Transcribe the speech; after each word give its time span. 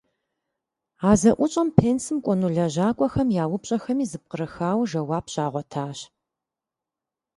А 1.09 1.11
зэӏущӏэм 1.19 1.69
пенсым 1.77 2.17
кӏуэну 2.25 2.49
лэжьакӏуэхэм 2.55 3.29
я 3.43 3.45
упщӀэхэми 3.55 4.05
зэпкърыхауэ 4.11 4.85
жэуап 4.89 5.25
щагъуэтащ. 5.33 5.99